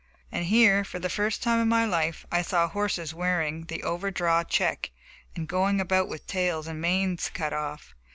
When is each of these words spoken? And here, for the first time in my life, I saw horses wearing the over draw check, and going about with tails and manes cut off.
And 0.31 0.45
here, 0.45 0.83
for 0.83 0.97
the 0.97 1.11
first 1.11 1.43
time 1.43 1.59
in 1.61 1.67
my 1.67 1.85
life, 1.85 2.25
I 2.31 2.41
saw 2.41 2.67
horses 2.67 3.13
wearing 3.13 3.65
the 3.65 3.83
over 3.83 4.09
draw 4.09 4.43
check, 4.43 4.89
and 5.35 5.47
going 5.47 5.79
about 5.79 6.07
with 6.09 6.25
tails 6.25 6.65
and 6.65 6.81
manes 6.81 7.29
cut 7.31 7.53
off. 7.53 7.93